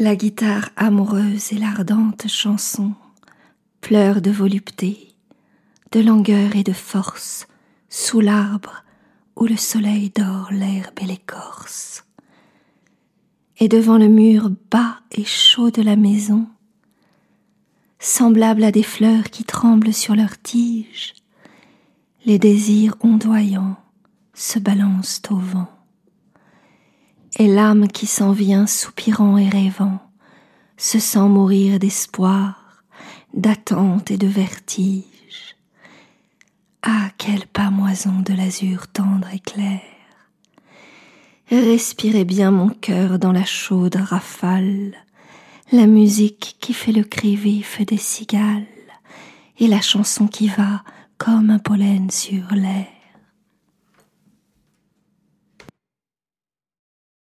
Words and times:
La 0.00 0.14
guitare 0.14 0.68
amoureuse 0.76 1.52
et 1.52 1.58
l'ardente 1.58 2.28
chanson 2.28 2.92
pleurent 3.80 4.22
de 4.22 4.30
volupté, 4.30 5.12
de 5.90 5.98
langueur 5.98 6.54
et 6.54 6.62
de 6.62 6.72
force 6.72 7.48
sous 7.88 8.20
l'arbre 8.20 8.84
où 9.34 9.46
le 9.46 9.56
soleil 9.56 10.10
dort 10.10 10.50
l'herbe 10.52 10.94
et 11.00 11.04
l'écorce. 11.04 12.04
Et 13.58 13.66
devant 13.66 13.98
le 13.98 14.06
mur 14.06 14.52
bas 14.70 15.00
et 15.10 15.24
chaud 15.24 15.72
de 15.72 15.82
la 15.82 15.96
maison, 15.96 16.46
semblable 17.98 18.62
à 18.62 18.70
des 18.70 18.84
fleurs 18.84 19.24
qui 19.24 19.42
tremblent 19.42 19.92
sur 19.92 20.14
leurs 20.14 20.40
tiges, 20.40 21.14
les 22.24 22.38
désirs 22.38 22.94
ondoyants 23.00 23.74
se 24.32 24.60
balancent 24.60 25.22
au 25.28 25.38
vent 25.38 25.77
et 27.38 27.46
l'âme 27.46 27.88
qui 27.88 28.06
s'en 28.06 28.32
vient 28.32 28.66
soupirant 28.66 29.38
et 29.38 29.48
rêvant 29.48 30.00
se 30.76 30.98
sent 30.98 31.28
mourir 31.28 31.78
d'espoir, 31.78 32.84
d'attente 33.34 34.10
et 34.10 34.16
de 34.16 34.26
vertige. 34.26 35.56
Ah, 36.82 37.10
quelle 37.18 37.46
pamoison 37.46 38.20
de 38.24 38.32
l'azur 38.32 38.88
tendre 38.88 39.28
et 39.32 39.40
clair. 39.40 39.80
Respirez 41.50 42.24
bien 42.24 42.50
mon 42.50 42.68
cœur 42.68 43.18
dans 43.18 43.32
la 43.32 43.44
chaude 43.44 43.96
rafale, 43.96 44.94
la 45.72 45.86
musique 45.86 46.56
qui 46.60 46.72
fait 46.72 46.92
le 46.92 47.04
cri 47.04 47.36
vif 47.36 47.80
des 47.84 47.96
cigales, 47.96 48.66
et 49.58 49.66
la 49.66 49.80
chanson 49.80 50.28
qui 50.28 50.48
va 50.48 50.82
comme 51.16 51.50
un 51.50 51.58
pollen 51.58 52.10
sur 52.10 52.52
l'air. 52.52 52.97